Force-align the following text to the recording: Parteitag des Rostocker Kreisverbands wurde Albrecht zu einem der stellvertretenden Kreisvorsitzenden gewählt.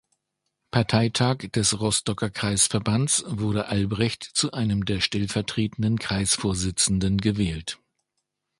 Parteitag 0.71 1.51
des 1.53 1.79
Rostocker 1.79 2.31
Kreisverbands 2.31 3.23
wurde 3.27 3.67
Albrecht 3.67 4.23
zu 4.23 4.51
einem 4.51 4.83
der 4.85 4.99
stellvertretenden 4.99 5.99
Kreisvorsitzenden 5.99 7.19
gewählt. 7.19 7.77